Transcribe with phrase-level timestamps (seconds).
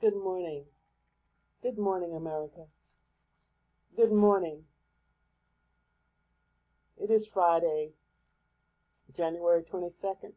[0.00, 0.66] Good morning.
[1.60, 2.66] Good morning, America.
[3.96, 4.62] Good morning.
[6.96, 7.94] It is Friday,
[9.16, 10.34] January 22nd,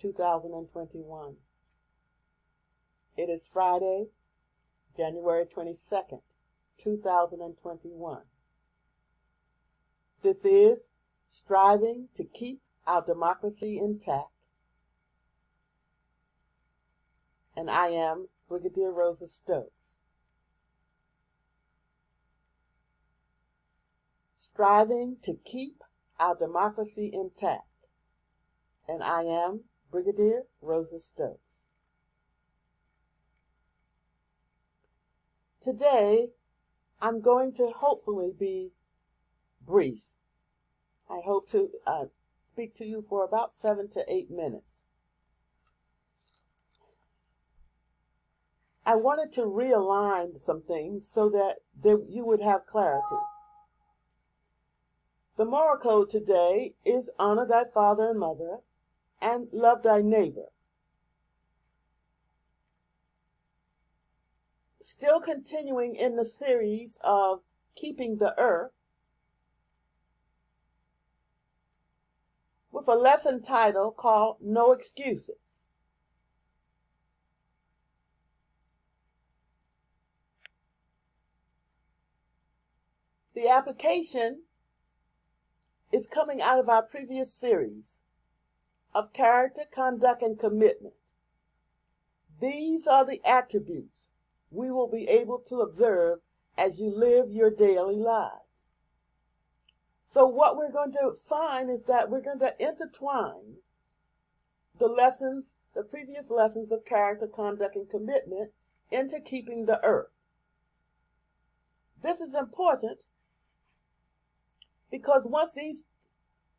[0.00, 1.34] 2021.
[3.18, 4.06] It is Friday,
[4.96, 6.22] January 22nd,
[6.82, 8.22] 2021.
[10.22, 10.88] This is
[11.28, 14.30] Striving to Keep Our Democracy Intact.
[17.54, 19.98] And I am Brigadier Rosa Stokes.
[24.36, 25.82] Striving to keep
[26.18, 27.62] our democracy intact.
[28.88, 31.64] And I am Brigadier Rosa Stokes.
[35.60, 36.28] Today,
[37.00, 38.72] I'm going to hopefully be
[39.64, 40.14] brief.
[41.10, 42.06] I hope to uh,
[42.52, 44.82] speak to you for about seven to eight minutes.
[48.88, 53.18] I wanted to realign some things so that there, you would have clarity.
[55.36, 58.60] The moral code today is honor thy father and mother
[59.20, 60.46] and love thy neighbor.
[64.80, 67.40] Still continuing in the series of
[67.76, 68.72] keeping the earth
[72.72, 75.47] with a lesson title called No Excuses.
[83.38, 84.42] The application
[85.92, 88.00] is coming out of our previous series
[88.92, 90.94] of character, conduct, and commitment.
[92.40, 94.08] These are the attributes
[94.50, 96.18] we will be able to observe
[96.56, 98.66] as you live your daily lives.
[100.12, 103.58] So, what we're going to find is that we're going to intertwine
[104.80, 108.50] the lessons, the previous lessons of character, conduct, and commitment
[108.90, 110.10] into keeping the earth.
[112.02, 112.98] This is important
[114.90, 115.84] because once these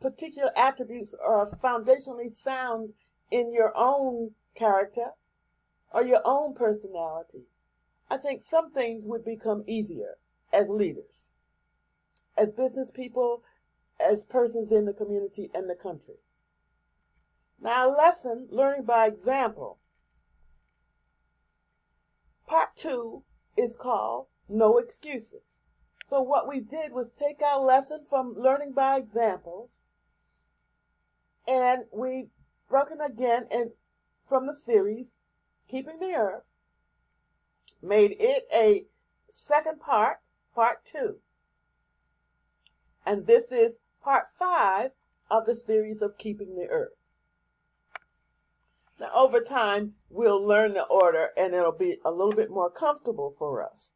[0.00, 2.94] particular attributes are foundationally sound
[3.30, 5.12] in your own character
[5.92, 7.44] or your own personality,
[8.10, 10.18] I think some things would become easier
[10.52, 11.30] as leaders,
[12.36, 13.42] as business people,
[13.98, 16.16] as persons in the community and the country.
[17.60, 19.78] Now, lesson learning by example.
[22.46, 23.24] Part two
[23.56, 25.63] is called No Excuses.
[26.14, 29.70] So what we did was take our lesson from learning by examples
[31.44, 32.28] and we
[32.70, 33.72] broken again and
[34.22, 35.14] from the series
[35.68, 36.44] Keeping the Earth,
[37.82, 38.84] made it a
[39.28, 40.18] second part,
[40.54, 41.16] part two.
[43.04, 44.92] And this is part five
[45.28, 46.94] of the series of Keeping the Earth.
[49.00, 53.34] Now, over time, we'll learn the order and it'll be a little bit more comfortable
[53.36, 53.90] for us.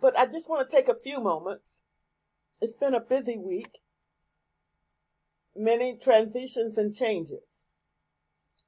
[0.00, 1.80] But I just want to take a few moments.
[2.60, 3.78] It's been a busy week,
[5.56, 7.42] many transitions and changes.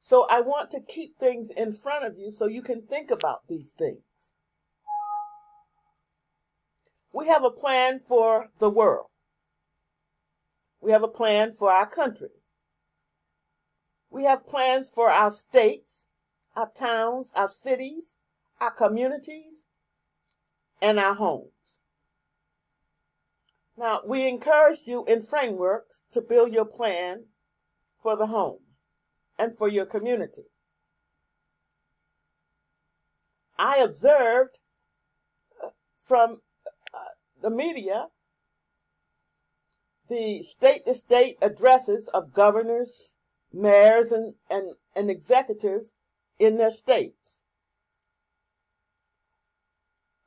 [0.01, 3.47] So I want to keep things in front of you so you can think about
[3.49, 4.01] these things.
[7.13, 9.07] We have a plan for the world.
[10.81, 12.31] We have a plan for our country.
[14.09, 16.07] We have plans for our states,
[16.57, 18.17] our towns, our cities,
[18.61, 19.65] our communities,
[20.81, 21.81] and our homes.
[23.77, 27.25] Now, we encourage you in frameworks to build your plan
[27.97, 28.59] for the home
[29.39, 30.45] and for your community.
[33.59, 34.59] I observed
[35.63, 35.69] uh,
[36.07, 36.41] from
[36.95, 36.99] uh,
[37.43, 38.07] the media
[40.11, 43.17] the state to state addresses of governors,
[43.53, 45.95] mayors, and, and, and executives
[46.39, 47.41] in their states.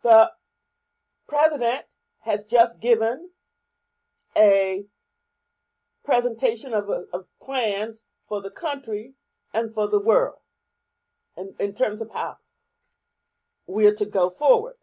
[0.01, 0.31] The
[1.33, 1.85] president
[2.21, 3.29] has just given
[4.37, 4.83] a
[6.05, 9.13] presentation of, of plans for the country
[9.53, 10.35] and for the world
[11.35, 12.37] in, in terms of how
[13.65, 14.75] we're to go forward.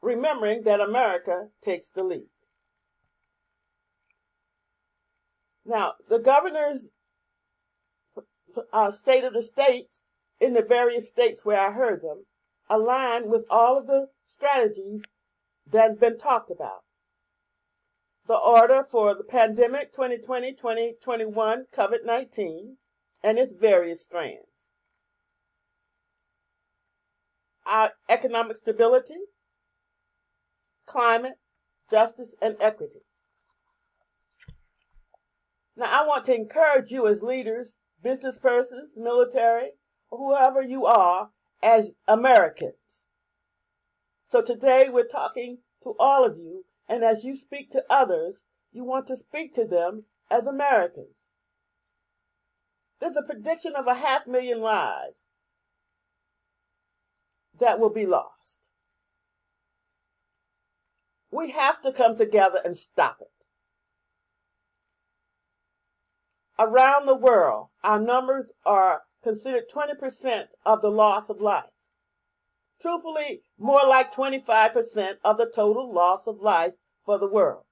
[0.00, 2.28] Remembering that America takes the lead.
[5.64, 6.86] Now, the governors
[8.72, 10.02] uh, state of the states
[10.40, 12.26] in the various states where I heard them
[12.70, 15.02] align with all of the strategies
[15.70, 16.82] that has been talked about.
[18.26, 22.74] The order for the pandemic 2020-2021 COVID-19
[23.22, 24.42] and its various strands.
[27.64, 29.18] Our economic stability,
[30.86, 31.38] climate,
[31.90, 33.00] justice, and equity.
[35.76, 39.72] Now, I want to encourage you as leaders, business persons, military,
[40.10, 41.30] whoever you are,
[41.62, 42.74] as Americans.
[44.26, 48.42] So today we're talking to all of you, and as you speak to others,
[48.72, 51.14] you want to speak to them as Americans.
[53.00, 55.28] There's a prediction of a half million lives
[57.60, 58.68] that will be lost.
[61.30, 63.28] We have to come together and stop it.
[66.58, 71.75] Around the world, our numbers are considered 20% of the loss of life.
[72.80, 76.74] Truthfully, more like 25% of the total loss of life
[77.04, 77.64] for the world.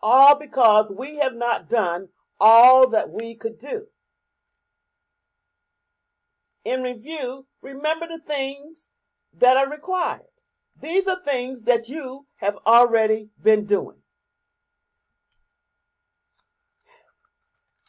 [0.00, 2.08] All because we have not done
[2.38, 3.86] all that we could do.
[6.64, 8.88] In review, remember the things
[9.36, 10.22] that are required.
[10.80, 13.96] These are things that you have already been doing.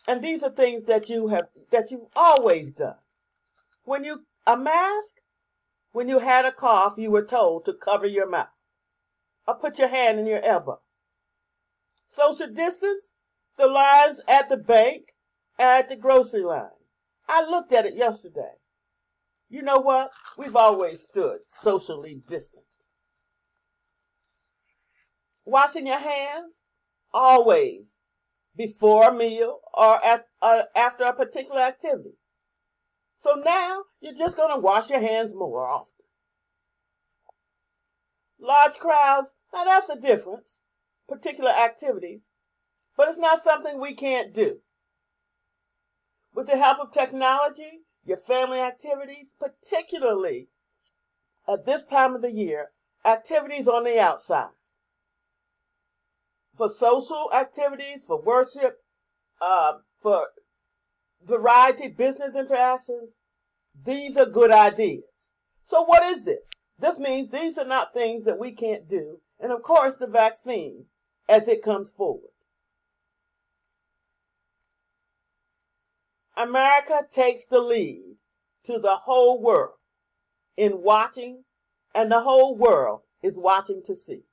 [0.08, 2.96] And these are things that you have that you've always done.
[3.84, 5.22] When you a mask,
[5.92, 8.48] when you had a cough, you were told to cover your mouth
[9.48, 10.80] or put your hand in your elbow.
[12.08, 13.14] Social distance,
[13.58, 15.14] the lines at the bank,
[15.60, 16.70] at the grocery line.
[17.28, 18.54] I looked at it yesterday.
[19.50, 20.12] You know what?
[20.36, 22.66] We've always stood socially distant.
[25.46, 26.56] Washing your hands,
[27.14, 27.98] always
[28.56, 30.00] before a meal or
[30.42, 32.19] uh, after a particular activity.
[33.22, 36.06] So now you're just going to wash your hands more often.
[38.40, 40.60] Large crowds, now that's a difference,
[41.08, 42.22] particular activities,
[42.96, 44.60] but it's not something we can't do.
[46.34, 50.48] With the help of technology, your family activities, particularly
[51.48, 52.70] at this time of the year,
[53.04, 54.50] activities on the outside.
[56.56, 58.78] For social activities, for worship,
[59.42, 60.28] uh, for
[61.26, 63.12] variety business interactions,
[63.86, 65.04] these are good ideas.
[65.64, 66.50] So what is this?
[66.78, 69.20] This means these are not things that we can't do.
[69.40, 70.86] And of course, the vaccine
[71.28, 72.32] as it comes forward.
[76.36, 78.16] America takes the lead
[78.64, 79.76] to the whole world
[80.56, 81.44] in watching,
[81.94, 84.24] and the whole world is watching to see.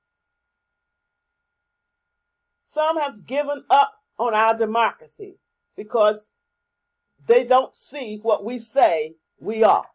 [2.62, 5.38] Some have given up on our democracy
[5.76, 6.28] because
[7.24, 9.86] they don't see what we say we are.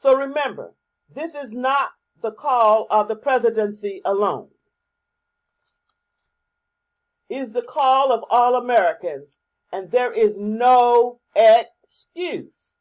[0.00, 0.74] So remember,
[1.14, 1.90] this is not
[2.22, 4.48] the call of the presidency alone.
[7.28, 9.38] It is the call of all Americans,
[9.72, 12.72] and there is no excuse.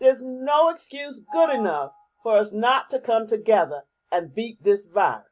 [0.00, 1.92] There's no excuse good enough
[2.22, 5.24] for us not to come together and beat this virus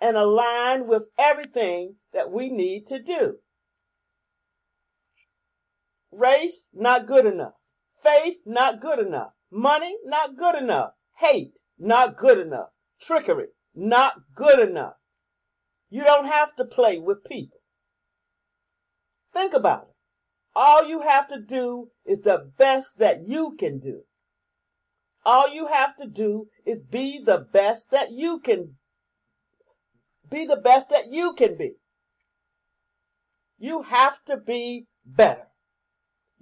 [0.00, 3.36] and align with everything that we need to do.
[6.16, 7.54] Race, not good enough.
[8.02, 9.32] Faith, not good enough.
[9.50, 10.90] Money, not good enough.
[11.18, 12.68] Hate, not good enough.
[13.00, 14.94] Trickery, not good enough.
[15.90, 17.58] You don't have to play with people.
[19.32, 19.94] Think about it.
[20.54, 24.02] All you have to do is the best that you can do.
[25.24, 28.76] All you have to do is be the best that you can
[30.30, 31.74] be the best that you can be.
[33.58, 35.48] You have to be better.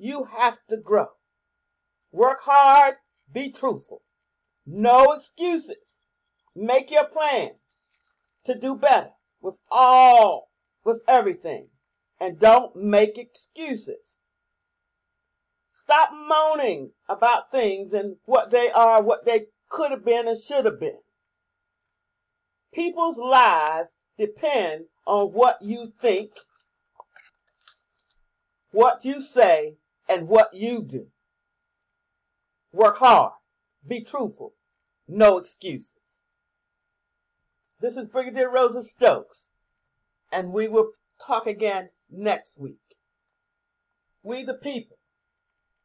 [0.04, 1.06] You have to grow.
[2.12, 2.96] Work hard,
[3.32, 4.02] be truthful.
[4.66, 6.02] No excuses.
[6.54, 7.52] Make your plan
[8.44, 10.50] to do better with all,
[10.84, 11.68] with everything.
[12.20, 14.18] And don't make excuses.
[15.73, 20.66] Stop moaning about things and what they are, what they could have been and should
[20.66, 20.99] have been.
[22.75, 26.32] People's lives depend on what you think,
[28.70, 29.76] what you say,
[30.08, 31.06] and what you do.
[32.73, 33.32] Work hard.
[33.87, 34.54] Be truthful.
[35.06, 35.92] No excuses.
[37.80, 39.49] This is Brigadier Rosa Stokes,
[40.32, 40.92] and we will
[41.25, 42.78] talk again next week.
[44.23, 44.96] We, the people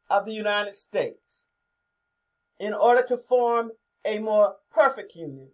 [0.08, 1.46] of the United States,
[2.58, 3.72] in order to form
[4.04, 5.50] a more perfect union,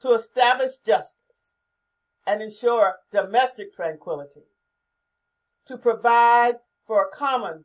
[0.00, 1.54] to establish justice
[2.26, 4.44] and ensure domestic tranquility,
[5.66, 6.56] to provide
[6.86, 7.64] for a common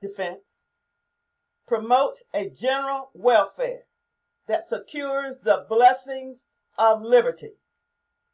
[0.00, 0.66] defense,
[1.66, 3.84] promote a general welfare
[4.46, 6.44] that secures the blessings
[6.78, 7.54] of liberty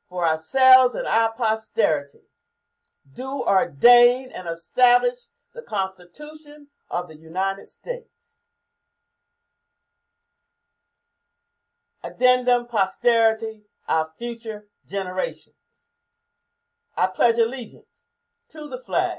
[0.09, 2.27] for ourselves and our posterity,
[3.11, 8.37] do ordain and establish the Constitution of the United States.
[12.05, 15.55] Addendum posterity, our future generations.
[16.97, 18.07] I pledge allegiance
[18.51, 19.19] to the flag